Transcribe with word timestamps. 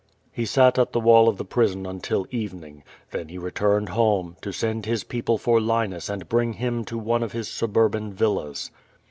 He 0.31 0.45
sat 0.47 0.79
at 0.79 0.93
the 0.93 0.99
wall 0.99 1.29
of 1.29 1.37
the 1.37 1.45
prison 1.45 1.85
until 1.85 2.25
evening. 2.31 2.81
Then 3.11 3.27
he 3.27 3.37
returned 3.37 3.89
home, 3.89 4.35
to 4.41 4.51
send 4.51 4.87
his 4.87 5.03
people 5.03 5.37
for 5.37 5.61
Linus 5.61 6.09
and 6.09 6.27
bring 6.27 6.55
liinl 6.55 6.87
to 6.87 6.97
one 6.97 7.21
of 7.21 7.33
his 7.33 7.47
suburban 7.47 8.11
villas. 8.11 8.71